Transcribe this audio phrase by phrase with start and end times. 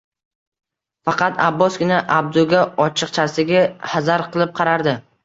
[1.09, 3.63] Faqat Abbosgina Abduga ochiqchasiga
[3.93, 4.97] hazar qilib qarardi